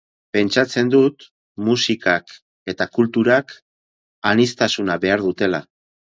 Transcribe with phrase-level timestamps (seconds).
[0.35, 1.25] Pentsatzen dut
[1.67, 2.33] musikak
[2.73, 3.55] eta kulturak
[4.33, 5.63] aniztasuna behar dutela.